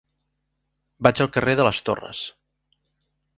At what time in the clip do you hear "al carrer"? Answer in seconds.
1.25-1.53